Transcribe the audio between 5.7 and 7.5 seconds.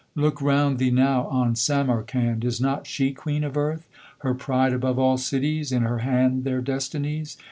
in her hand Their destinies?